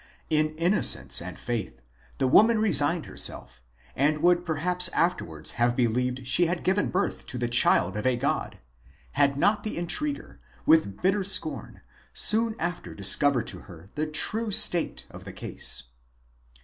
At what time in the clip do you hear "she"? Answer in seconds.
6.25-6.47